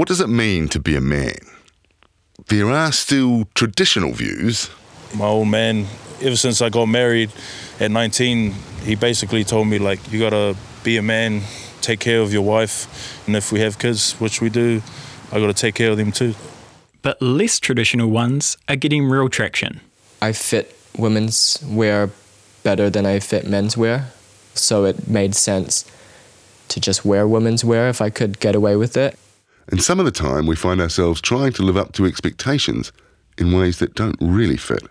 [0.00, 1.36] What does it mean to be a man?
[2.46, 4.70] There are still traditional views.
[5.14, 5.88] My old man,
[6.22, 7.30] ever since I got married
[7.78, 11.42] at 19, he basically told me, like, you gotta be a man,
[11.82, 14.80] take care of your wife, and if we have kids, which we do,
[15.32, 16.34] I gotta take care of them too.
[17.02, 19.82] But less traditional ones are getting real traction.
[20.22, 22.08] I fit women's wear
[22.62, 24.12] better than I fit men's wear,
[24.54, 25.84] so it made sense
[26.68, 29.18] to just wear women's wear if I could get away with it.
[29.70, 32.92] And some of the time, we find ourselves trying to live up to expectations
[33.38, 34.82] in ways that don't really fit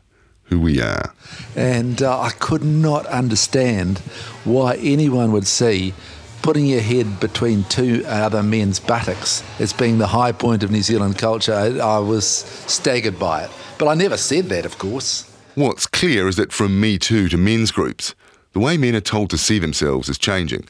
[0.43, 1.13] who we are.
[1.55, 3.99] And uh, I could not understand
[4.43, 5.93] why anyone would see
[6.41, 10.81] putting your head between two other men's buttocks as being the high point of New
[10.81, 11.53] Zealand culture.
[11.53, 13.51] I, I was staggered by it.
[13.77, 15.29] But I never said that, of course.
[15.55, 18.15] What's clear is that from Me Too to men's groups,
[18.53, 20.65] the way men are told to see themselves is changing.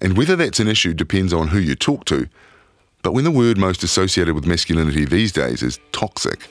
[0.00, 2.28] And whether that's an issue depends on who you talk to.
[3.02, 6.48] But when the word most associated with masculinity these days is toxic,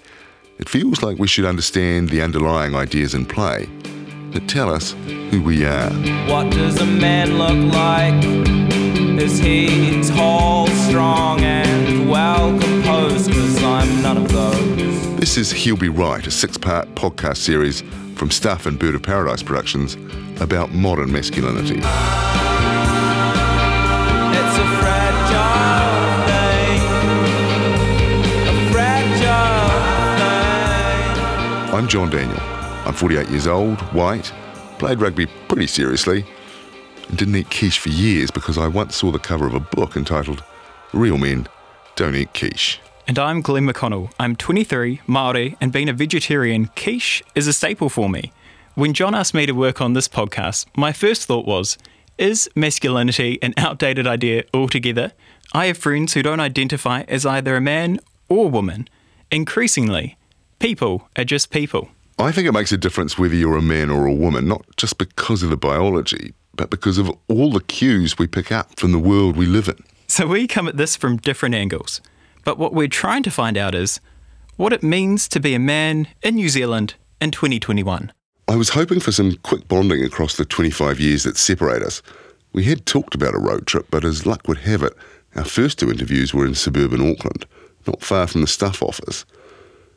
[0.58, 3.70] it feels like we should understand the underlying ideas in play
[4.32, 4.94] that tell us
[5.30, 5.92] who we are.
[6.28, 8.26] What does a man look like?
[9.22, 13.28] Is he tall, strong, and well composed?
[13.28, 15.20] Because I'm none of those.
[15.20, 17.82] This is He'll Be Right, a six part podcast series
[18.16, 19.98] from Stuff and Bird of Paradise Productions
[20.42, 21.78] about modern masculinity.
[21.78, 21.86] It's
[24.58, 25.09] a fragile
[31.80, 32.38] I'm John Daniel.
[32.86, 34.34] I'm 48 years old, white,
[34.80, 36.26] played rugby pretty seriously,
[37.08, 39.96] and didn't eat quiche for years because I once saw the cover of a book
[39.96, 40.44] entitled
[40.92, 41.48] Real Men
[41.96, 42.82] Don't Eat Quiche.
[43.08, 44.12] And I'm Glenn McConnell.
[44.20, 48.34] I'm 23, Māori, and being a vegetarian, quiche is a staple for me.
[48.76, 51.78] When John asked me to work on this podcast, my first thought was,
[52.18, 55.14] is masculinity an outdated idea altogether?
[55.54, 58.90] I have friends who don't identify as either a man or woman.
[59.32, 60.18] Increasingly,
[60.60, 61.90] people are just people.
[62.18, 64.98] I think it makes a difference whether you're a man or a woman, not just
[64.98, 69.00] because of the biology, but because of all the cues we pick up from the
[69.00, 69.82] world we live in.
[70.08, 72.02] So we come at this from different angles.
[72.44, 74.02] But what we're trying to find out is
[74.58, 78.12] what it means to be a man in New Zealand in 2021.
[78.48, 82.02] I was hoping for some quick bonding across the 25 years that separate us.
[82.52, 84.94] We had talked about a road trip, but as luck would have it,
[85.36, 87.46] our first two interviews were in suburban Auckland,
[87.86, 89.24] not far from the stuff office.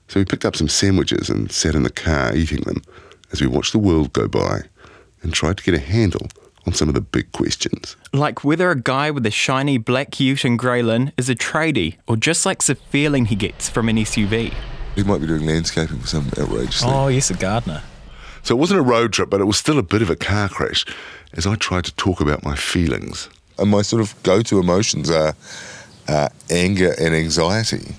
[0.09, 2.83] So we picked up some sandwiches and sat in the car eating them
[3.33, 4.63] as we watched the world go by
[5.23, 6.27] and tried to get a handle
[6.67, 7.97] on some of the big questions.
[8.13, 12.17] Like whether a guy with a shiny black ute and Graylin is a tradie or
[12.17, 14.55] just likes the feeling he gets from an SUV.
[14.95, 16.91] He might be doing landscaping for some outrageous thing.
[16.93, 17.83] Oh, yes, a gardener.
[18.43, 20.49] So it wasn't a road trip, but it was still a bit of a car
[20.49, 20.85] crash
[21.33, 23.31] as I tried to talk about my feelings.
[23.59, 25.35] And my sort of go-to emotions are
[26.09, 27.95] uh, anger and anxiety,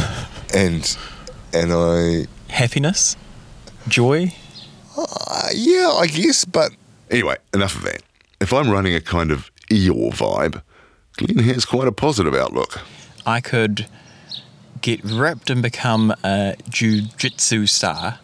[0.54, 0.96] and
[1.54, 3.16] and I Happiness?
[3.88, 4.32] Joy?
[4.96, 6.72] uh, yeah, I guess, but
[7.10, 8.02] Anyway, enough of that.
[8.40, 10.62] If I'm running a kind of Eeyore vibe,
[11.16, 12.80] Glenn has quite a positive outlook.
[13.26, 13.86] I could
[14.80, 18.18] get ripped and become a jiu-jitsu star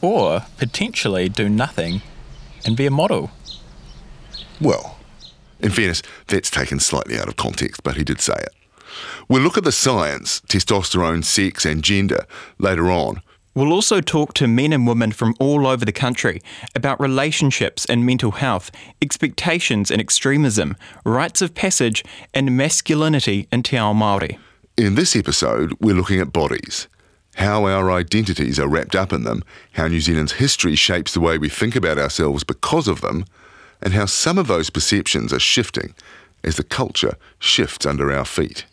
[0.00, 2.02] or potentially do nothing
[2.64, 3.30] and be a model.
[4.60, 4.98] Well,
[5.60, 8.52] in fairness, that's taken slightly out of context, but he did say it.
[9.28, 12.26] We'll look at the science, testosterone, sex, and gender
[12.58, 13.22] later on.
[13.56, 16.42] We'll also talk to men and women from all over the country
[16.74, 18.70] about relationships and mental health,
[19.00, 22.04] expectations and extremism, rites of passage,
[22.34, 24.38] and masculinity in Te Ao Māori.
[24.76, 26.86] In this episode, we're looking at bodies,
[27.36, 29.42] how our identities are wrapped up in them,
[29.72, 33.24] how New Zealand's history shapes the way we think about ourselves because of them,
[33.80, 35.94] and how some of those perceptions are shifting
[36.44, 38.66] as the culture shifts under our feet.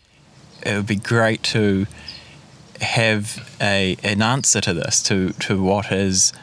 [0.66, 1.86] It would be great to
[2.82, 6.34] have a an answer to this, to, to what is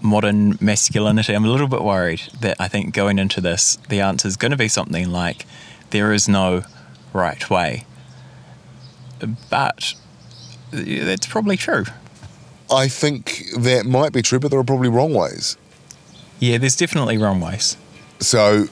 [0.00, 1.34] modern masculinity.
[1.34, 4.50] I'm a little bit worried that I think going into this, the answer is going
[4.50, 5.46] to be something like
[5.90, 6.64] there is no
[7.12, 7.84] right way.
[9.18, 9.94] But
[10.70, 11.84] that's probably true.
[12.70, 15.56] I think that might be true, but there are probably wrong ways.
[16.38, 17.76] Yeah, there's definitely wrong ways.
[18.20, 18.66] So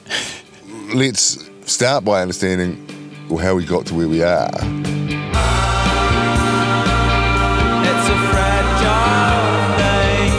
[0.93, 2.85] let's start by understanding
[3.29, 4.49] well, how we got to where we are.
[4.49, 4.57] It's
[8.09, 10.31] a fragile thing.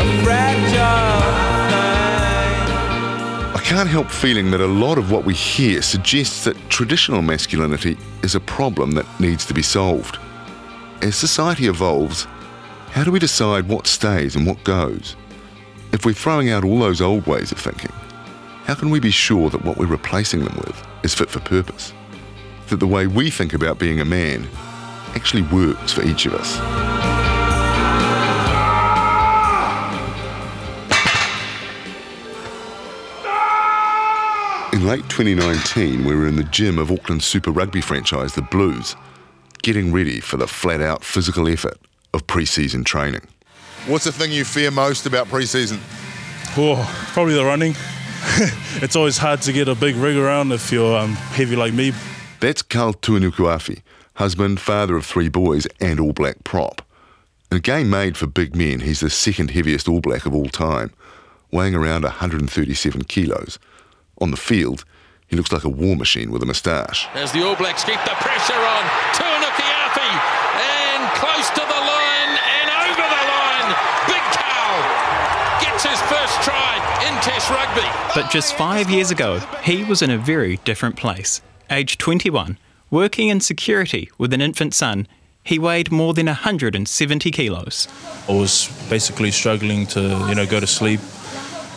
[0.00, 1.20] A fragile
[1.70, 3.54] thing.
[3.54, 7.96] I can't help feeling that a lot of what we hear suggests that traditional masculinity
[8.24, 10.18] is a problem that needs to be solved.
[11.00, 12.26] As society evolves,
[12.90, 15.14] how do we decide what stays and what goes?
[15.92, 17.92] If we're throwing out all those old ways of thinking,
[18.64, 21.92] how can we be sure that what we're replacing them with is fit for purpose?
[22.70, 24.48] that the way we think about being a man
[25.14, 26.56] actually works for each of us.
[34.72, 38.94] In late 2019, we were in the gym of Auckland's Super Rugby franchise, the Blues,
[39.62, 41.78] getting ready for the flat out physical effort
[42.14, 43.26] of pre season training.
[43.86, 45.80] What's the thing you fear most about pre-season?
[46.56, 47.74] Oh, probably the running.
[48.82, 51.92] it's always hard to get a big rig around if you're um, heavy like me.
[52.40, 53.82] That's Karl Tu'inukuafe,
[54.14, 56.82] husband, father of three boys, and All Black prop.
[57.50, 60.46] In a game made for big men, he's the second heaviest All Black of all
[60.46, 60.92] time,
[61.50, 63.58] weighing around 137 kilos.
[64.20, 64.84] On the field,
[65.26, 67.08] he looks like a war machine with a moustache.
[67.14, 68.84] As the All Blacks keep the pressure on,
[69.18, 70.08] Tu'inukuafe,
[70.62, 73.70] and close to the line and over the line.
[74.06, 74.78] Big Karl
[75.58, 76.74] gets his first try
[77.06, 77.86] in Test rugby.
[78.16, 81.40] But just five years ago, he was in a very different place.
[81.70, 82.58] Age 21,
[82.90, 85.06] working in security with an infant son,
[85.44, 87.86] he weighed more than 170 kilos.
[88.28, 91.00] I was basically struggling to, you know, go to sleep.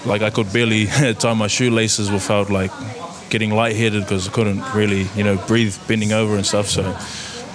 [0.04, 0.86] Like I could barely
[1.20, 2.72] tie my shoelaces without like
[3.30, 6.68] getting lightheaded because I couldn't really, you know, breathe bending over and stuff.
[6.70, 6.82] So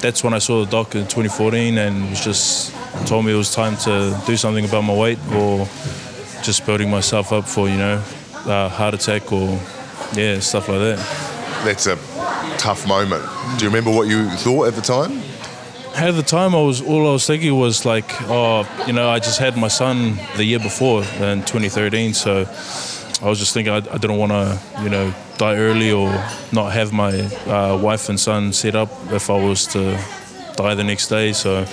[0.01, 2.73] that's when I saw the doc in 2014 and was just
[3.09, 5.69] told me it was time to do something about my weight or
[6.43, 8.03] just building myself up for, you know,
[8.47, 9.61] uh, heart attack or
[10.15, 10.99] yeah, stuff like that.
[11.65, 11.97] That's a
[12.59, 13.25] tough moment.
[13.59, 15.21] Do you remember what you thought at the time?
[15.95, 19.19] At the time, I was all I was thinking was like, oh, you know, I
[19.19, 22.47] just had my son the year before in 2013, so
[23.21, 26.09] I was just thinking I, I didn't want to, you know, die early or
[26.53, 29.99] not have my uh, wife and son set up if I was to
[30.55, 31.33] die the next day.
[31.33, 31.67] So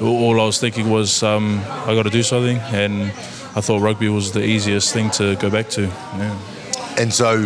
[0.00, 3.12] all I was thinking was um, I got to do something, and
[3.56, 5.82] I thought rugby was the easiest thing to go back to.
[5.82, 6.38] Yeah.
[6.98, 7.42] And so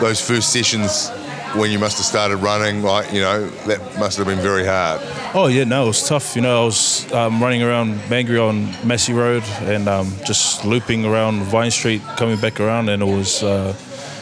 [0.00, 1.10] those first sessions
[1.54, 5.00] when you must have started running, like, you know, that must have been very hard.
[5.34, 6.36] Oh yeah, no, it was tough.
[6.36, 11.04] You know, I was um, running around Mangere on Massey Road and um, just looping
[11.04, 13.74] around Vine Street, coming back around, and it was uh,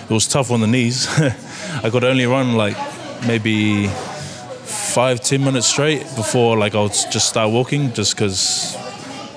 [0.09, 1.09] it was tough on the knees.
[1.83, 2.77] I could only run like
[3.27, 8.77] maybe five, ten minutes straight before like I would just start walking, just because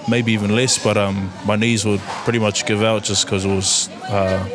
[0.08, 0.82] maybe even less.
[0.82, 3.90] But um, my knees would pretty much give out just because it was.
[4.10, 4.48] Uh,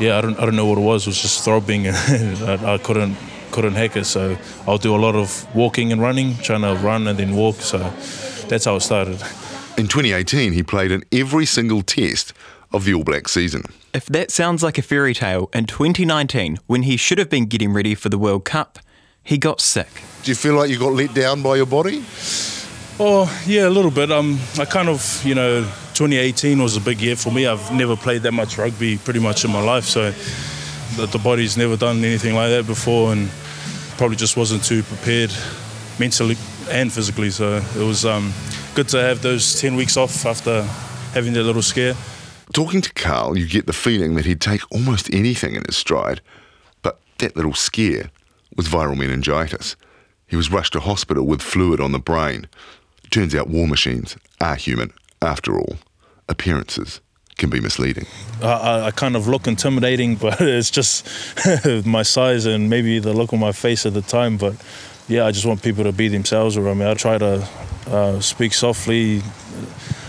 [0.00, 1.06] yeah, I don't, I don't know what it was.
[1.06, 3.16] It was just throbbing, and I, I couldn't
[3.52, 4.04] couldn't hack it.
[4.04, 4.36] So
[4.66, 7.56] I'll do a lot of walking and running, trying to run and then walk.
[7.56, 7.78] So
[8.48, 9.22] that's how it started.
[9.76, 12.32] In 2018, he played in every single test
[12.72, 13.64] of the All Black season.
[13.92, 17.72] If that sounds like a fairy tale, in 2019, when he should have been getting
[17.72, 18.80] ready for the World Cup,
[19.22, 20.02] he got sick.
[20.24, 22.00] Do you feel like you got let down by your body?
[23.00, 24.12] Oh yeah, a little bit.
[24.12, 25.62] Um, I kind of you know
[25.94, 27.46] 2018 was a big year for me.
[27.46, 30.12] I've never played that much rugby pretty much in my life, so
[30.96, 33.28] the, the body's never done anything like that before, and
[33.96, 35.32] probably just wasn't too prepared
[35.98, 36.36] mentally
[36.70, 37.30] and physically.
[37.30, 38.32] So it was um,
[38.74, 40.62] good to have those 10 weeks off after
[41.12, 41.94] having that little scare.
[42.52, 46.20] Talking to Karl, you get the feeling that he'd take almost anything in his stride,
[46.82, 48.10] but that little scare
[48.56, 49.76] was viral meningitis.
[50.26, 52.46] He was rushed to hospital with fluid on the brain.
[53.14, 55.76] Turns out war machines are human after all.
[56.28, 57.00] Appearances
[57.36, 58.08] can be misleading.
[58.42, 61.06] I, I, kind of look intimidating, but it's just
[61.86, 64.36] my size and maybe the look on my face at the time.
[64.36, 64.56] But
[65.06, 66.90] yeah, I just want people to be themselves around me.
[66.90, 67.48] I try to
[67.86, 69.22] uh, speak softly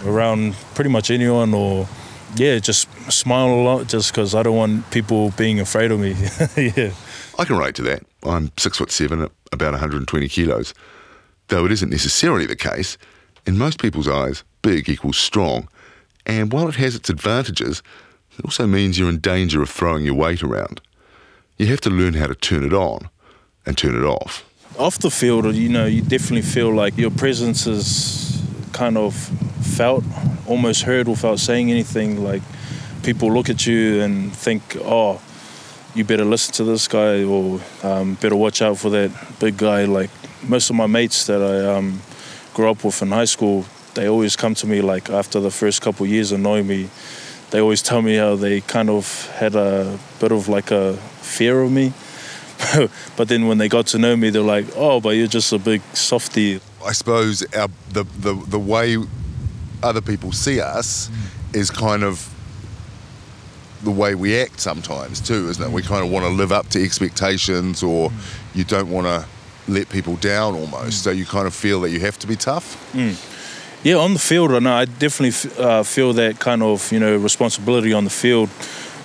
[0.04, 1.88] around pretty much anyone or
[2.36, 6.14] yeah, just smile a lot just because I don't want people being afraid of me.
[6.58, 6.90] yeah.
[7.38, 8.02] I can relate to that.
[8.24, 10.74] I'm six foot seven, about 120 kilos.
[11.48, 12.98] Though it isn't necessarily the case,
[13.46, 15.68] in most people's eyes, big equals strong.
[16.26, 17.84] And while it has its advantages,
[18.38, 20.82] it also means you're in danger of throwing your weight around.
[21.58, 23.10] You have to learn how to turn it on
[23.66, 24.44] and turn it off.
[24.78, 28.42] Off the field, you know, you definitely feel like your presence is
[28.74, 30.04] kind of felt,
[30.48, 32.24] almost heard without saying anything.
[32.24, 32.42] Like
[33.04, 35.22] people look at you and think, oh,
[35.94, 39.86] you better listen to this guy or um, better watch out for that big guy.
[39.86, 40.10] Like
[40.48, 42.02] most of my mates that I um,
[42.54, 45.82] grew up with in high school, they always come to me like after the first
[45.82, 46.90] couple of years of knowing me.
[47.52, 51.62] They always tell me how they kind of had a bit of like a fear
[51.62, 51.94] of me.
[53.18, 55.60] but then when they got to know me, they're like, "Oh, but you're just a
[55.60, 58.98] big softy." I suppose our, the, the, the way
[59.84, 61.10] other people see us
[61.54, 62.32] is kind of
[63.84, 65.72] the way we act sometimes too, isn't it?
[65.72, 68.12] We kind of want to live up to expectations or
[68.54, 69.28] you don't want to
[69.68, 71.04] let people down almost.
[71.04, 72.78] So you kind of feel that you have to be tough.
[73.84, 77.18] Yeah, on the field, I know I definitely uh, feel that kind of you know
[77.18, 78.50] responsibility on the field,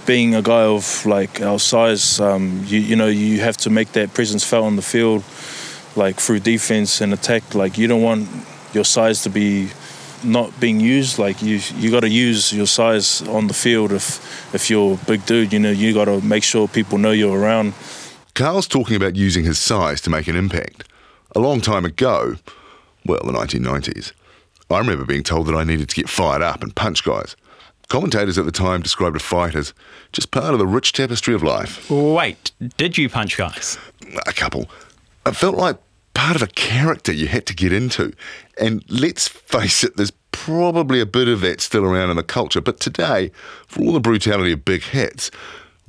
[0.06, 3.92] being a guy of like our size, um, you you know you have to make
[3.92, 5.22] that presence felt on the field,
[5.96, 7.54] like through defense and attack.
[7.54, 8.28] Like you don't want
[8.72, 9.68] your size to be
[10.24, 11.18] not being used.
[11.18, 13.92] Like you you got to use your size on the field.
[13.92, 17.10] If if you're a big dude, you know you got to make sure people know
[17.12, 17.74] you're around.
[18.40, 20.84] Karl's talking about using his size to make an impact.
[21.36, 22.36] A long time ago,
[23.04, 24.12] well, the 1990s,
[24.70, 27.36] I remember being told that I needed to get fired up and punch guys.
[27.88, 29.74] Commentators at the time described a fight as
[30.12, 31.90] just part of the rich tapestry of life.
[31.90, 33.76] Wait, did you punch guys?
[34.26, 34.70] A couple.
[35.26, 35.76] It felt like
[36.14, 38.14] part of a character you had to get into.
[38.58, 42.62] And let's face it, there's probably a bit of that still around in the culture.
[42.62, 43.32] But today,
[43.66, 45.30] for all the brutality of big hits,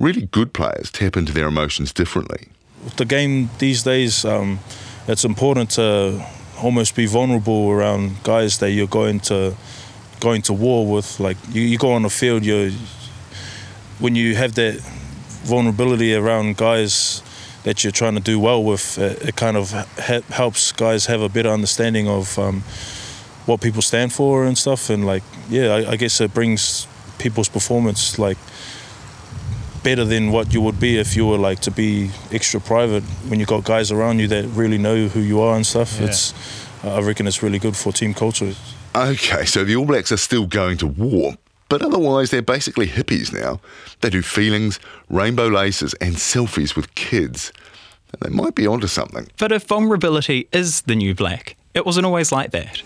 [0.02, 2.48] really good players tap into their emotions differently.
[2.96, 4.58] The game these days, um,
[5.06, 6.26] it's important to
[6.60, 9.54] almost be vulnerable around guys that you're going to
[10.20, 11.20] going to war with.
[11.20, 12.72] Like you, you go on the field, you
[14.00, 14.80] when you have that
[15.44, 17.22] vulnerability around guys
[17.62, 21.20] that you're trying to do well with, it, it kind of ha- helps guys have
[21.20, 22.62] a better understanding of um,
[23.46, 24.90] what people stand for and stuff.
[24.90, 28.38] And like, yeah, I, I guess it brings people's performance like
[29.82, 33.40] better than what you would be if you were like to be extra private when
[33.40, 35.98] you've got guys around you that really know who you are and stuff.
[35.98, 36.06] Yeah.
[36.06, 36.34] It's
[36.84, 38.54] I reckon it's really good for team culture.
[38.94, 41.34] Okay, so the All Blacks are still going to war,
[41.68, 43.60] but otherwise they're basically hippies now.
[44.00, 47.52] They do feelings, rainbow laces, and selfies with kids.
[48.20, 49.28] They might be onto something.
[49.38, 52.82] But if vulnerability is the new black, it wasn't always like that.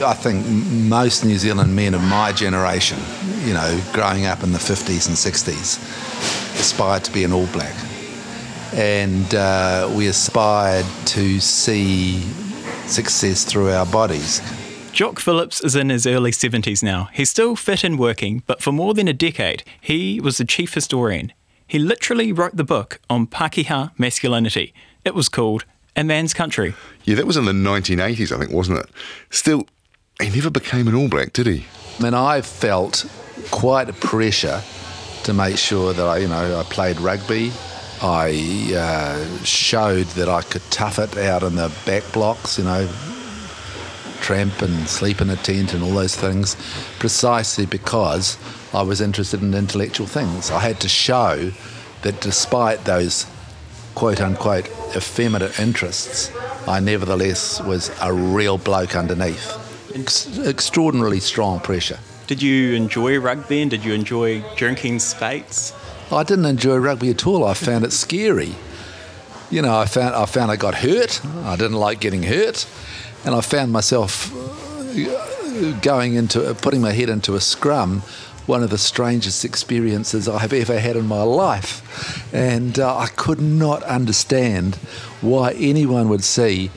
[0.00, 2.98] I think most New Zealand men of my generation,
[3.44, 5.78] you know, growing up in the 50s and 60s,
[6.58, 7.74] aspired to be an All Black.
[8.72, 12.20] And uh, we aspired to see
[12.86, 14.40] success through our bodies.
[14.92, 17.08] Jock Phillips is in his early 70s now.
[17.12, 20.74] He's still fit and working, but for more than a decade, he was the chief
[20.74, 21.32] historian.
[21.66, 24.74] He literally wrote the book on Pakeha masculinity.
[25.04, 25.64] It was called
[25.96, 26.74] A Man's Country.
[27.04, 28.86] Yeah, that was in the 1980s, I think, wasn't it?
[29.30, 29.66] Still,
[30.20, 31.64] he never became an All Black, did he?
[31.98, 33.06] I mean, I felt
[33.52, 34.62] quite a pressure
[35.24, 37.52] to make sure that I, you know, I played rugby.
[38.02, 42.88] I uh, showed that I could tough it out in the back blocks, you know,
[44.20, 46.56] tramp and sleep in a tent and all those things,
[46.98, 48.38] precisely because
[48.72, 50.50] I was interested in intellectual things.
[50.50, 51.50] I had to show
[52.02, 53.26] that despite those
[53.94, 56.32] quote unquote effeminate interests,
[56.66, 59.56] I nevertheless was a real bloke underneath.
[59.94, 61.98] Ex- extraordinarily strong pressure.
[62.30, 65.74] Did you enjoy rugby and did you enjoy drinking Speight's?
[66.12, 67.44] I didn't enjoy rugby at all.
[67.44, 68.54] I found it scary.
[69.50, 71.20] You know, I found I found I got hurt.
[71.42, 72.68] I didn't like getting hurt,
[73.24, 78.04] and I found myself uh, going into putting my head into a scrum.
[78.46, 83.08] One of the strangest experiences I have ever had in my life, and uh, I
[83.08, 84.76] could not understand
[85.20, 86.70] why anyone would see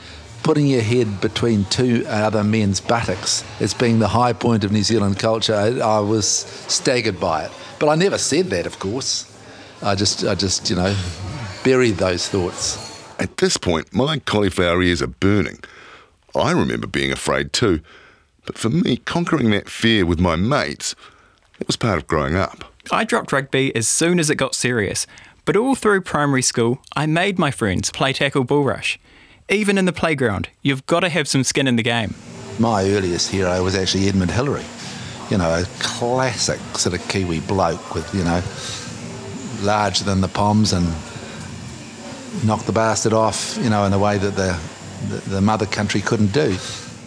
[0.44, 4.82] putting your head between two other men's buttocks as being the high point of New
[4.82, 5.54] Zealand culture.
[5.54, 7.52] I, I was staggered by it.
[7.80, 9.30] But I never said that, of course.
[9.82, 10.94] I just, I just, you know,
[11.64, 12.78] buried those thoughts.
[13.18, 15.60] At this point, my cauliflower ears are burning.
[16.34, 17.80] I remember being afraid too.
[18.44, 20.94] But for me, conquering that fear with my mates,
[21.58, 22.64] it was part of growing up.
[22.90, 25.06] I dropped rugby as soon as it got serious,
[25.46, 28.98] but all through primary school, I made my friends play tackle bull rush.
[29.50, 32.14] Even in the playground, you've got to have some skin in the game.
[32.58, 34.64] My earliest hero was actually Edmund Hillary.
[35.30, 38.42] You know, a classic sort of Kiwi bloke with, you know,
[39.62, 40.86] larger than the Poms and
[42.46, 44.58] knocked the bastard off, you know, in a way that the,
[45.08, 46.56] the, the mother country couldn't do.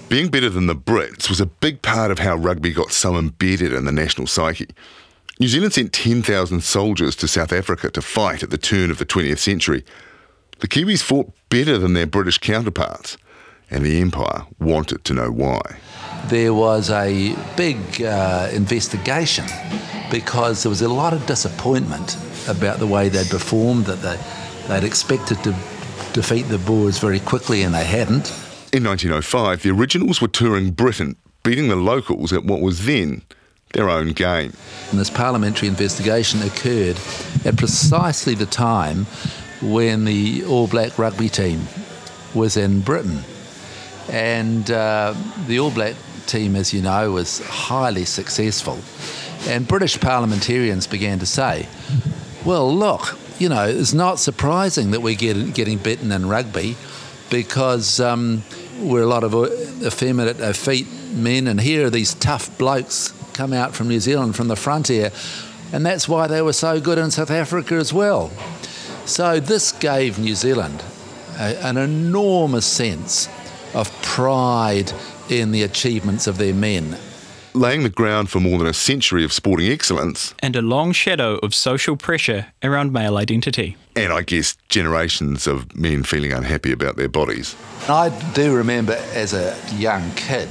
[0.08, 3.74] Being better than the Brits was a big part of how rugby got so embedded
[3.74, 4.68] in the national psyche.
[5.40, 9.06] New Zealand sent 10,000 soldiers to South Africa to fight at the turn of the
[9.06, 9.84] 20th century.
[10.60, 13.18] The Kiwis fought better than their British counterparts,
[13.70, 15.62] and the Empire wanted to know why.
[16.30, 19.46] there was a big uh, investigation
[20.12, 24.18] because there was a lot of disappointment about the way they'd performed, that they,
[24.68, 25.52] they'd expected to
[26.14, 28.30] defeat the Boers very quickly and they hadn't.
[28.74, 33.22] In 1905, the originals were touring Britain, beating the locals at what was then
[33.74, 34.54] their own game.
[34.92, 36.98] And this parliamentary investigation occurred
[37.46, 39.06] at precisely the time
[39.62, 41.68] when the All Black rugby team
[42.34, 43.24] was in Britain.
[44.10, 45.14] And uh,
[45.48, 45.96] the All Black
[46.26, 48.80] team, as you know, was highly successful.
[49.48, 51.68] And British parliamentarians began to say,
[52.46, 56.76] well, look, you know, it's not surprising that we're get, getting beaten in rugby
[57.30, 58.44] because um,
[58.80, 59.34] we're a lot of
[59.84, 64.48] effeminate, effete men, and here are these tough blokes come out from New Zealand from
[64.48, 65.12] the frontier.
[65.72, 68.32] And that's why they were so good in South Africa as well.
[69.08, 70.84] So this gave New Zealand
[71.40, 73.30] a, an enormous sense
[73.74, 74.92] of pride
[75.30, 76.98] in the achievements of their men.
[77.54, 81.38] Laying the ground for more than a century of sporting excellence, And a long shadow
[81.38, 83.78] of social pressure around male identity.
[83.96, 87.56] and I guess generations of men feeling unhappy about their bodies.
[87.90, 90.50] I do remember as a young kid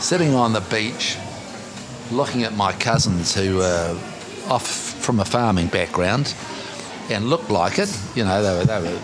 [0.00, 1.16] sitting on the beach
[2.10, 3.98] looking at my cousins who were
[4.50, 6.34] off from a farming background
[7.10, 7.96] and looked like it.
[8.14, 9.00] You know, they were, they were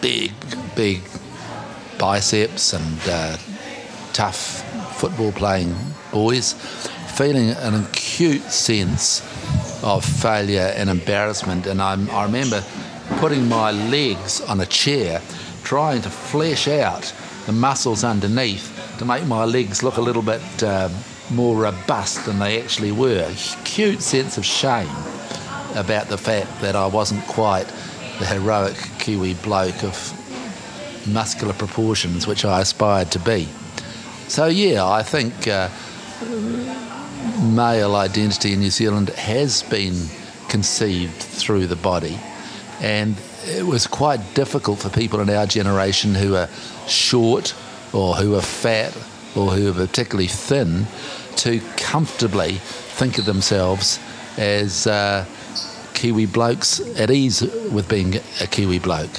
[0.00, 0.32] big,
[0.74, 1.02] big
[1.98, 3.36] biceps and uh,
[4.12, 4.62] tough
[4.96, 5.74] football playing
[6.12, 6.54] boys,
[7.14, 9.20] feeling an acute sense
[9.82, 11.66] of failure and embarrassment.
[11.66, 12.64] And I, I remember
[13.18, 15.20] putting my legs on a chair,
[15.62, 17.12] trying to flesh out
[17.46, 20.88] the muscles underneath to make my legs look a little bit uh,
[21.30, 23.24] more robust than they actually were.
[23.24, 24.88] A acute sense of shame
[25.74, 27.66] about the fact that I wasn't quite
[28.18, 30.16] the heroic Kiwi bloke of
[31.06, 33.48] muscular proportions which I aspired to be.
[34.28, 35.68] So, yeah, I think uh,
[37.42, 39.94] male identity in New Zealand has been
[40.48, 42.18] conceived through the body,
[42.80, 46.48] and it was quite difficult for people in our generation who are
[46.86, 47.54] short
[47.92, 48.94] or who are fat
[49.36, 50.86] or who are particularly thin
[51.36, 53.98] to comfortably think of themselves
[54.36, 55.24] as uh,
[56.00, 59.10] Kiwi blokes at ease with being a Kiwi bloke.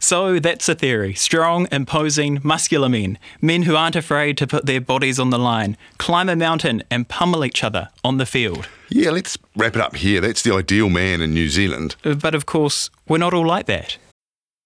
[0.00, 1.12] So that's a theory.
[1.14, 3.18] Strong, imposing, muscular men.
[3.42, 7.08] Men who aren't afraid to put their bodies on the line, climb a mountain, and
[7.08, 8.68] pummel each other on the field.
[8.90, 10.20] Yeah, let's wrap it up here.
[10.20, 11.96] That's the ideal man in New Zealand.
[12.02, 13.98] But of course, we're not all like that.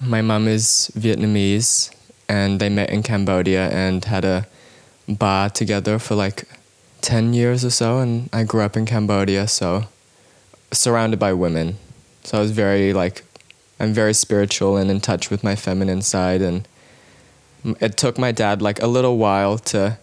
[0.00, 1.92] My mum is Vietnamese,
[2.28, 4.46] and they met in Cambodia and had a
[5.08, 6.44] bar together for like
[7.00, 7.98] 10 years or so.
[7.98, 9.84] And I grew up in Cambodia, so
[10.70, 11.78] surrounded by women.
[12.22, 13.24] So I was very, like,
[13.80, 16.42] I'm very spiritual and in touch with my feminine side.
[16.42, 16.68] And
[17.80, 19.98] it took my dad, like, a little while to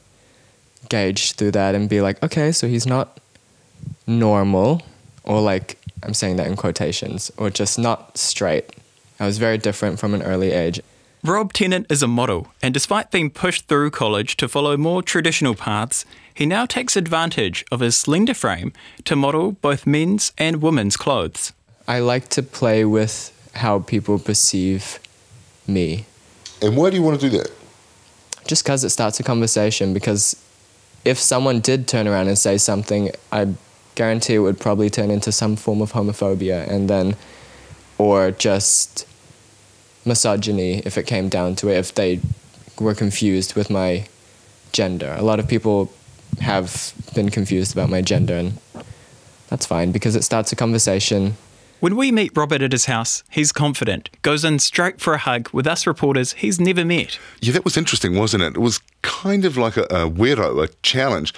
[0.89, 3.19] gauge through that and be like, okay, so he's not
[4.07, 4.81] normal,
[5.23, 8.71] or like, I'm saying that in quotations, or just not straight.
[9.19, 10.81] I was very different from an early age.
[11.23, 15.55] Rob Tennant is a model, and despite being pushed through college to follow more traditional
[15.55, 18.73] paths, he now takes advantage of his slender frame
[19.05, 21.53] to model both men's and women's clothes.
[21.87, 24.99] I like to play with how people perceive
[25.67, 26.05] me,
[26.61, 27.51] And why do you want to do that?
[28.47, 29.91] just because it starts a conversation.
[29.91, 30.35] Because
[31.03, 33.55] if someone did turn around and say something, I
[33.95, 37.15] guarantee it would probably turn into some form of homophobia, and then,
[37.97, 39.07] or just
[40.05, 42.19] misogyny if it came down to it, if they
[42.79, 44.07] were confused with my
[44.71, 45.15] gender.
[45.17, 45.91] A lot of people
[46.41, 48.59] have been confused about my gender, and
[49.47, 51.37] that's fine because it starts a conversation.
[51.79, 55.49] When we meet Robert at his house, he's confident, goes in straight for a hug
[55.51, 57.19] with us reporters he's never met.
[57.41, 58.55] Yeah, that was interesting, wasn't it?
[58.55, 61.33] It was kind of like a, a weirdo, a challenge,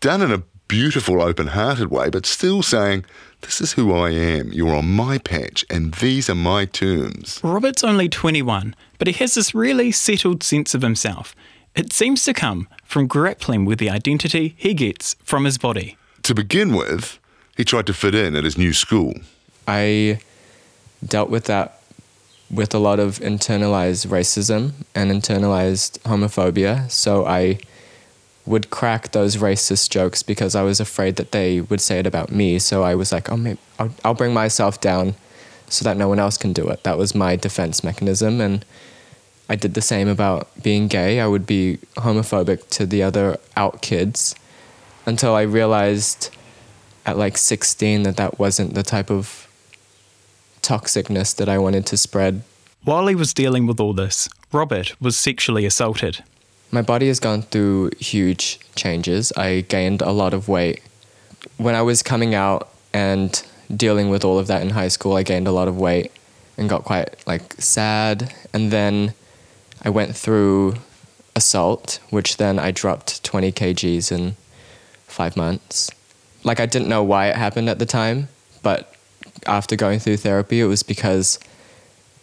[0.00, 3.04] done in a beautiful, open hearted way, but still saying,
[3.40, 4.52] This is who I am.
[4.52, 7.40] You're on my patch, and these are my terms.
[7.42, 11.34] Robert's only 21, but he has this really settled sense of himself.
[11.74, 15.96] It seems to come from grappling with the identity he gets from his body.
[16.22, 17.18] To begin with,
[17.56, 19.14] he tried to fit in at his new school.
[19.66, 20.20] I
[21.04, 21.80] dealt with that
[22.48, 26.88] with a lot of internalized racism and internalized homophobia.
[26.88, 27.58] So I
[28.50, 32.30] would crack those racist jokes because I was afraid that they would say it about
[32.30, 32.58] me.
[32.58, 35.14] So I was like, oh, maybe I'll, I'll bring myself down
[35.68, 36.82] so that no one else can do it.
[36.82, 38.40] That was my defense mechanism.
[38.40, 38.64] And
[39.48, 41.20] I did the same about being gay.
[41.20, 44.34] I would be homophobic to the other out kids
[45.06, 46.34] until I realized
[47.06, 49.48] at like 16 that that wasn't the type of
[50.60, 52.42] toxicness that I wanted to spread.
[52.84, 56.22] While he was dealing with all this, Robert was sexually assaulted.
[56.72, 59.32] My body has gone through huge changes.
[59.36, 60.82] I gained a lot of weight.
[61.56, 63.42] When I was coming out and
[63.74, 66.12] dealing with all of that in high school, I gained a lot of weight
[66.56, 68.32] and got quite like sad.
[68.52, 69.14] And then
[69.82, 70.76] I went through
[71.34, 74.36] assault, which then I dropped 20 kgs in
[75.06, 75.90] five months.
[76.44, 78.28] like I didn't know why it happened at the time,
[78.62, 78.94] but
[79.46, 81.38] after going through therapy, it was because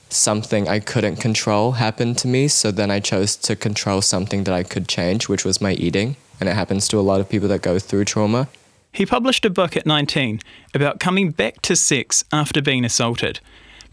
[0.10, 2.48] something I couldn't control happened to me.
[2.48, 6.16] So then I chose to control something that I could change, which was my eating.
[6.40, 8.48] And it happens to a lot of people that go through trauma.
[8.92, 10.40] He published a book at 19
[10.74, 13.40] about coming back to sex after being assaulted,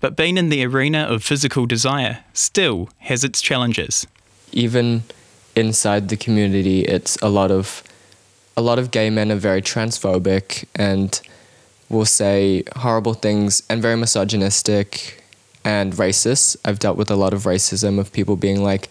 [0.00, 4.06] but being in the arena of physical desire still has its challenges.
[4.52, 5.02] Even
[5.56, 7.82] inside the community, it's a lot of
[8.56, 11.20] a lot of gay men are very transphobic and
[11.88, 15.23] will say horrible things and very misogynistic
[15.64, 16.56] and racist.
[16.64, 18.90] I've dealt with a lot of racism of people being like,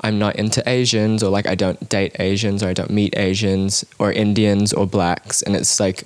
[0.00, 3.84] I'm not into Asians, or like I don't date Asians, or I don't meet Asians,
[3.98, 5.40] or Indians, or blacks.
[5.40, 6.04] And it's like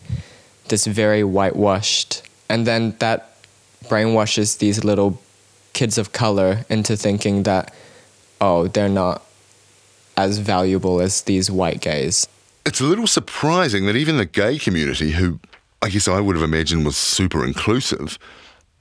[0.68, 2.22] this very whitewashed.
[2.48, 3.36] And then that
[3.84, 5.20] brainwashes these little
[5.72, 7.74] kids of color into thinking that,
[8.40, 9.24] oh, they're not
[10.16, 12.28] as valuable as these white gays.
[12.66, 15.40] It's a little surprising that even the gay community, who
[15.80, 18.18] I guess I would have imagined was super inclusive,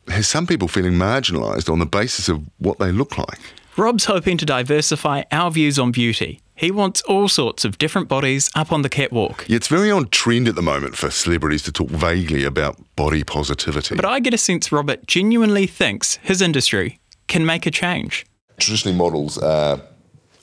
[0.09, 3.39] has some people feeling marginalised on the basis of what they look like.
[3.75, 6.41] Rob's hoping to diversify our views on beauty.
[6.55, 9.45] He wants all sorts of different bodies up on the catwalk.
[9.47, 13.23] Yeah, it's very on trend at the moment for celebrities to talk vaguely about body
[13.23, 13.95] positivity.
[13.95, 18.25] But I get a sense Robert genuinely thinks his industry can make a change.
[18.57, 19.79] Traditionally, models are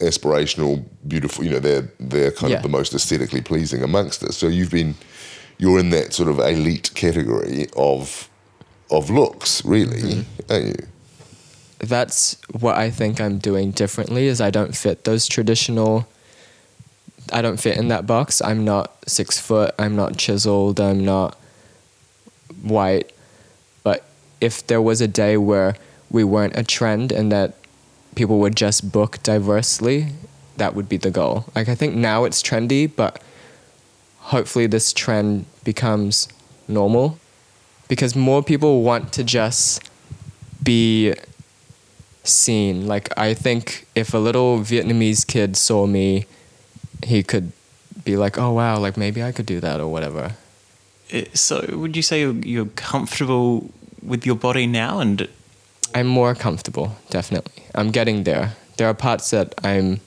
[0.00, 1.44] aspirational, beautiful.
[1.44, 2.58] You know, they're they're kind Yeah.
[2.58, 4.36] of the most aesthetically pleasing amongst us.
[4.36, 4.94] So you've been,
[5.58, 8.28] you're in that sort of elite category of
[8.96, 10.52] of looks, really, Mm-hmm.
[10.52, 10.86] aren't you?
[11.80, 16.08] that's what I think I'm doing differently is I don't fit those traditional
[17.32, 18.40] I don't fit in that box.
[18.40, 21.36] I'm not six foot, I'm not chiseled, I'm not
[22.62, 23.12] white.
[23.82, 24.04] But
[24.40, 25.74] if there was a day where
[26.10, 27.54] we weren't a trend and that
[28.14, 30.08] people would just book diversely,
[30.58, 31.46] that would be the goal.
[31.54, 33.20] Like I think now it's trendy, but
[34.18, 36.28] hopefully this trend becomes
[36.68, 37.18] normal
[37.88, 39.82] because more people want to just
[40.62, 41.14] be
[42.22, 42.86] seen.
[42.86, 46.26] Like I think if a little Vietnamese kid saw me,
[47.02, 47.52] he could
[48.04, 50.32] be like, "Oh wow, like maybe I could do that or whatever."
[51.12, 53.70] Uh, So, would you say you're, you're comfortable
[54.02, 55.00] with your body now?
[55.00, 55.28] And
[55.94, 57.62] I'm more comfortable, definitely.
[57.74, 58.56] I'm getting there.
[58.76, 60.00] There are parts that I'm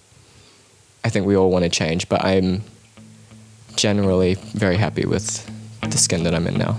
[1.04, 2.64] I think we all want to change, but I'm
[3.76, 5.50] generally very happy with
[5.82, 6.76] the skin that I'm in now.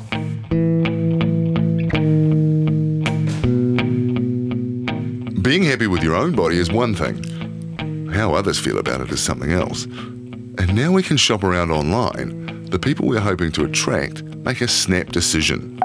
[5.48, 8.10] Being happy with your own body is one thing.
[8.12, 9.84] How others feel about it is something else.
[9.84, 12.66] And now we can shop around online.
[12.66, 15.80] The people we're hoping to attract make a snap decision.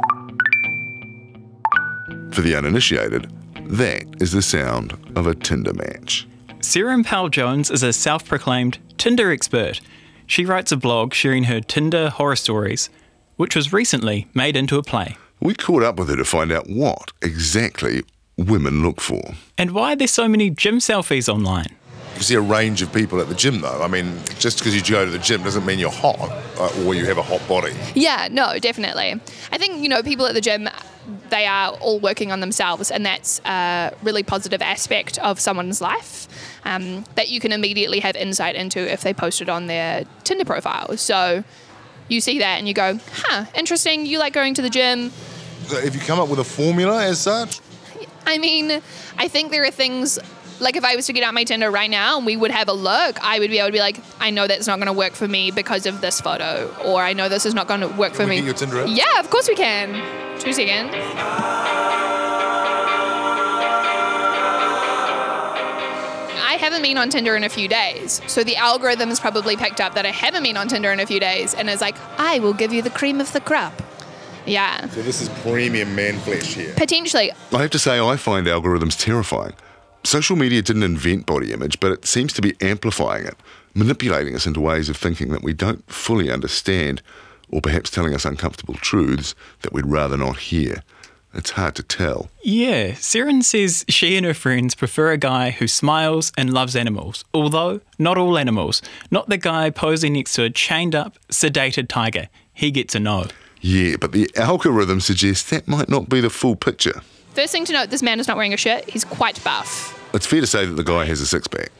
[2.34, 3.32] For the uninitiated,
[3.70, 6.28] that is the sound of a Tinder match.
[6.60, 9.80] Sarah Powell Jones is a self proclaimed Tinder expert.
[10.28, 12.90] She writes a blog sharing her Tinder horror stories,
[13.38, 15.16] which was recently made into a play.
[15.40, 18.04] We caught up with her to find out what exactly
[18.38, 19.22] women look for.
[19.58, 21.76] And why are there so many gym selfies online?
[22.16, 23.82] You see a range of people at the gym, though.
[23.82, 26.20] I mean, just because you go to the gym doesn't mean you're hot
[26.60, 27.74] uh, or you have a hot body.
[27.96, 29.20] Yeah, no, definitely.
[29.52, 30.70] I think, you know, people at the gym,
[31.30, 36.28] they are all working on themselves, and that's a really positive aspect of someone's life
[36.66, 40.46] um, that you can immediately have insight into if they post it on their Tinder
[40.46, 40.96] profile.
[40.98, 41.44] So
[42.10, 45.10] you see that and you go, huh, interesting, you like going to the gym.
[45.66, 47.60] So have you come up with a formula as such?
[48.26, 48.82] I mean,
[49.18, 50.20] I think there are things
[50.60, 52.68] like if I was to get out my Tinder right now and we would have
[52.70, 54.94] a look, I would be able to be like, I know that's not going to
[54.94, 57.88] work for me because of this photo, or I know this is not going to
[57.88, 58.36] work for we me.
[58.38, 58.88] get your Tinder app?
[58.90, 59.94] Yeah, of course we can.
[60.40, 60.94] Two seconds.
[66.46, 69.82] I haven't been on Tinder in a few days, so the algorithm has probably picked
[69.82, 72.40] up that I haven't been on Tinder in a few days, and is like, I
[72.40, 73.74] will give you the cream of the crop.
[74.46, 76.74] Yeah, So this is premium man flesh here.
[76.76, 77.32] potentially.
[77.52, 79.54] I have to say, I find algorithms terrifying.
[80.04, 83.36] Social media didn't invent body image, but it seems to be amplifying it,
[83.74, 87.02] manipulating us into ways of thinking that we don't fully understand,
[87.50, 90.84] or perhaps telling us uncomfortable truths that we'd rather not hear.
[91.36, 92.30] It's hard to tell.
[92.44, 97.24] Yeah, Seren says she and her friends prefer a guy who smiles and loves animals,
[97.34, 98.82] although not all animals.
[99.10, 102.28] Not the guy posing next to a chained up, sedated tiger.
[102.54, 103.28] He gets a no.
[103.64, 107.02] Yeah, but the algorithm suggests that might not be the full picture.
[107.34, 108.90] First thing to note, this man is not wearing a shirt.
[108.90, 109.98] He's quite buff.
[110.14, 111.72] It's fair to say that the guy has a six pack.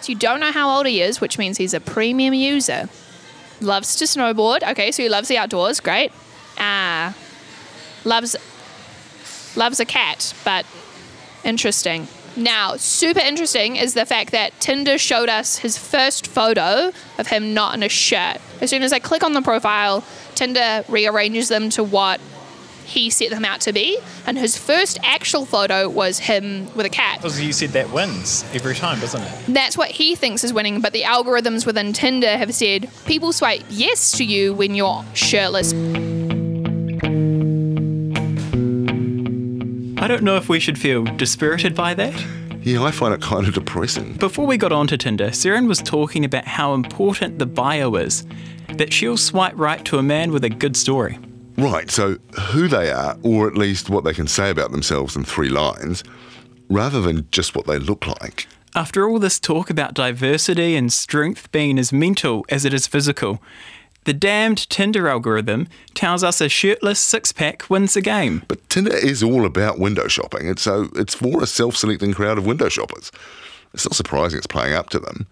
[0.00, 2.88] So you don't know how old he is, which means he's a premium user.
[3.60, 4.62] Loves to snowboard.
[4.70, 5.80] Okay, so he loves the outdoors.
[5.80, 6.12] Great.
[6.58, 7.16] Ah,
[8.04, 8.36] loves
[9.56, 10.64] loves a cat, but
[11.44, 12.06] interesting.
[12.36, 17.52] Now, super interesting is the fact that Tinder showed us his first photo of him
[17.54, 18.38] not in a shirt.
[18.60, 20.02] As soon as I click on the profile,
[20.34, 22.20] Tinder rearranges them to what
[22.84, 23.98] he set them out to be.
[24.26, 27.18] And his first actual photo was him with a cat.
[27.18, 29.32] Because you said that wins every time, doesn't it?
[29.48, 33.62] That's what he thinks is winning, but the algorithms within Tinder have said people swipe
[33.68, 35.72] yes to you when you're shirtless.
[40.02, 42.12] I don't know if we should feel dispirited by that.
[42.62, 44.14] Yeah, I find it kind of depressing.
[44.14, 48.26] Before we got onto Tinder, Seren was talking about how important the bio is.
[48.70, 51.20] That she'll swipe right to a man with a good story.
[51.56, 52.16] Right, so
[52.50, 56.02] who they are, or at least what they can say about themselves in three lines,
[56.68, 58.48] rather than just what they look like.
[58.74, 63.40] After all this talk about diversity and strength being as mental as it is physical,
[64.04, 68.42] the damned Tinder algorithm tells us a shirtless six pack wins the game.
[68.48, 72.38] But Tinder is all about window shopping, and so it's for a self selecting crowd
[72.38, 73.12] of window shoppers.
[73.74, 75.26] It's not surprising it's playing up to them.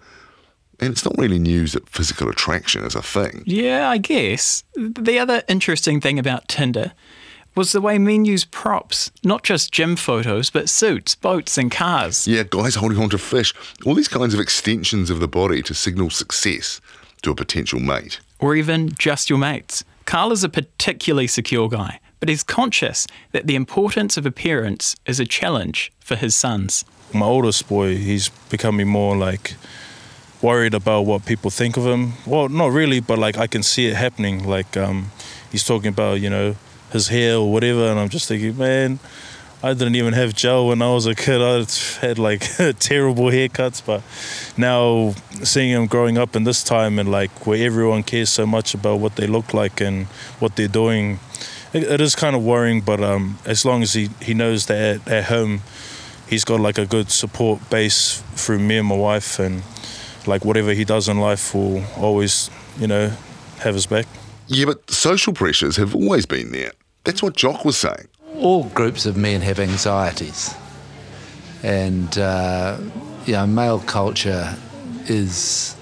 [0.79, 3.43] And it's not really news that physical attraction is a thing.
[3.45, 4.65] Yeah, I guess.
[4.75, 6.93] The other interesting thing about Tinder
[7.55, 12.27] was the way men use props, not just gym photos, but suits, boats, and cars.
[12.27, 13.53] Yeah, guys holding on to fish,
[13.85, 16.81] all these kinds of extensions of the body to signal success
[17.23, 18.21] to a potential mate.
[18.41, 19.85] Or even just your mates.
[20.07, 25.21] Karl is a particularly secure guy, but he's conscious that the importance of appearance is
[25.21, 26.85] a challenge for his sons.
[27.13, 29.55] My oldest boy, he's becoming more like
[30.43, 32.15] worried about what people think of him.
[32.27, 34.45] Well, not really, but like I can see it happening.
[34.45, 35.13] Like um,
[35.53, 36.57] he's talking about, you know,
[36.93, 38.99] his hair or whatever, and I'm just thinking, man,
[39.63, 41.43] I didn't even have gel when I was a kid.
[41.43, 41.67] I
[42.01, 42.41] had like
[42.79, 44.03] terrible haircuts, but
[44.59, 45.13] now
[45.45, 49.01] seeing him growing up in this time and like where everyone cares so much about
[49.01, 50.07] what they look like and
[50.39, 51.21] what they're doing,
[51.75, 52.81] it, it is kind of worrying.
[52.81, 55.61] But um, as long as he, he knows that at, at home,
[56.27, 59.63] he's got like a good support base through me and my wife, and
[60.27, 63.13] like whatever he does in life will always, you know,
[63.59, 64.07] have his back.
[64.47, 66.73] Yeah, but social pressures have always been there.
[67.05, 68.09] That's what Jock was saying.
[68.37, 70.55] All groups of men have anxieties.
[71.63, 72.79] And, uh,
[73.27, 74.57] you know, male culture
[75.07, 75.77] is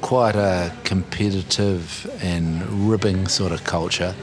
[0.00, 4.14] quite a competitive and ribbing sort of culture.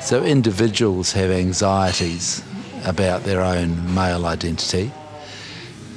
[0.00, 2.42] So individuals have anxieties
[2.84, 4.92] about their own male identity.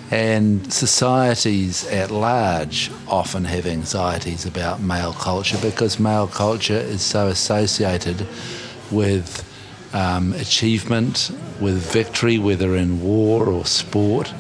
[0.10, 7.28] And societies at large often have anxieties about male culture because male culture is so
[7.28, 8.28] associated
[8.92, 9.48] with
[9.94, 14.34] um, achievement, with victory, whether in war or sport.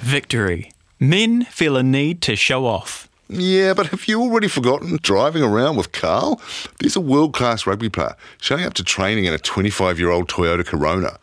[0.00, 0.72] Victory.
[0.98, 3.08] Men feel a need to show off.
[3.28, 6.40] Yeah, but have you already forgotten driving around with Karl?
[6.78, 10.28] There's a world class rugby player showing up to training in a 25 year old
[10.28, 11.18] Toyota Corona.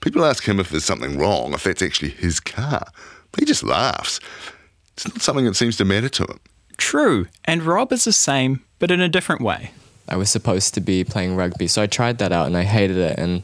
[0.00, 2.86] People ask him if there's something wrong, if that's actually his car.
[3.32, 4.20] But He just laughs.
[4.92, 6.40] It's not something that seems to matter to him.
[6.76, 9.72] True, and Rob is the same, but in a different way.
[10.08, 12.96] I was supposed to be playing rugby, so I tried that out and I hated
[12.96, 13.42] it, and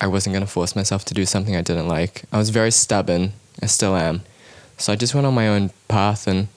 [0.00, 2.24] I wasn't going to force myself to do something I didn't like.
[2.32, 3.32] I was very stubborn,
[3.62, 4.22] I still am.
[4.76, 6.48] So I just went on my own path and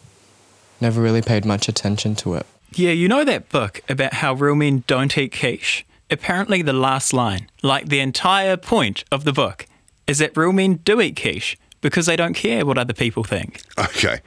[0.82, 2.46] never really paid much attention to it.
[2.74, 5.86] Yeah, you know that book about how real men don't eat quiche?
[6.12, 9.66] Apparently, the last line, like the entire point of the book,
[10.08, 13.62] is that real men do eat quiche because they don't care what other people think.
[13.78, 14.20] Okay,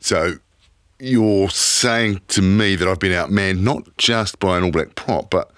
[0.00, 0.38] so
[1.04, 5.30] you're saying to me that I've been outmanned not just by an all black prop,
[5.30, 5.50] but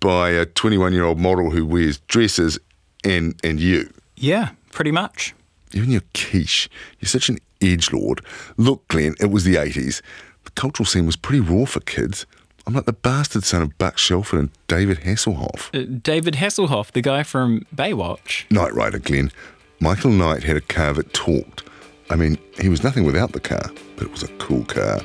[0.00, 2.58] by a 21 year old model who wears dresses
[3.04, 3.92] and, and you.
[4.16, 5.34] Yeah, pretty much.
[5.72, 6.70] Even your quiche.
[7.00, 8.24] You're such an edge lord.
[8.56, 10.00] Look, Glenn, it was the 80s.
[10.44, 12.24] The cultural scene was pretty raw for kids.
[12.66, 15.74] I'm like the bastard son of Buck Shelford and David Hasselhoff.
[15.74, 18.50] Uh, David Hasselhoff, the guy from Baywatch.
[18.50, 19.32] Knight Rider, Glenn.
[19.80, 21.62] Michael Knight had a car that talked.
[22.10, 25.00] I mean, he was nothing without the car, but it was a cool car.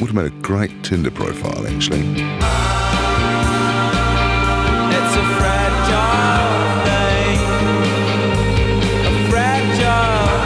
[0.00, 2.00] Would have made a great Tinder profile, actually.
[2.00, 2.14] It's
[5.14, 7.38] a fragile thing.
[9.04, 10.38] A fragile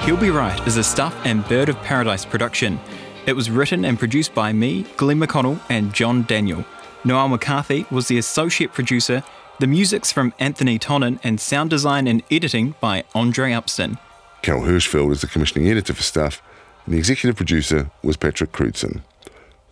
[0.00, 0.06] thing.
[0.06, 2.80] He'll Be Right is a Stuff and Bird of Paradise production.
[3.26, 6.64] It was written and produced by me, Glenn McConnell, and John Daniel.
[7.04, 9.22] Noelle McCarthy was the associate producer.
[9.60, 13.98] The music's from Anthony Tonnen and sound design and editing by Andre Upston.
[14.42, 16.42] Carol Hirschfeld is the commissioning editor for Stuff,
[16.84, 19.02] and the executive producer was Patrick Crewdson.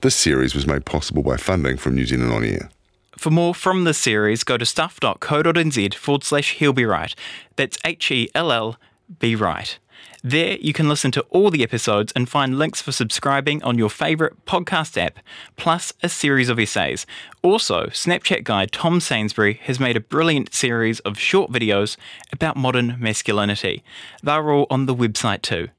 [0.02, 2.70] This series was made possible by funding from New Zealand On Air.
[3.16, 7.14] For more from the series, go to stuff.co.nz forward slash he'll be right.
[7.56, 8.76] That's H E L L
[9.18, 9.78] be right.
[10.22, 13.88] There, you can listen to all the episodes and find links for subscribing on your
[13.88, 15.18] favourite podcast app,
[15.56, 17.06] plus a series of essays.
[17.42, 21.96] Also, Snapchat guy Tom Sainsbury has made a brilliant series of short videos
[22.30, 23.82] about modern masculinity.
[24.22, 25.70] They're all on the website too.